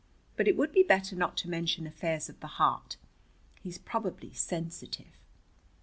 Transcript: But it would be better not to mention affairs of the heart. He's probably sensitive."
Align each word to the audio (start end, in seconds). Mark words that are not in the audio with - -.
But 0.35 0.47
it 0.47 0.57
would 0.57 0.71
be 0.71 0.81
better 0.81 1.15
not 1.15 1.37
to 1.37 1.47
mention 1.47 1.85
affairs 1.85 2.27
of 2.27 2.39
the 2.39 2.47
heart. 2.57 2.97
He's 3.61 3.77
probably 3.77 4.33
sensitive." 4.33 5.19